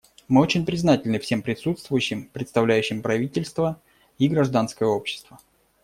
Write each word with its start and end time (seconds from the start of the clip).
Мы 0.27 0.41
очень 0.41 0.65
признательны 0.65 1.19
всем 1.19 1.43
присутствующим, 1.43 2.27
представляющим 2.33 3.03
правительства 3.03 3.79
и 4.17 4.27
гражданское 4.27 4.85
общество. 4.85 5.37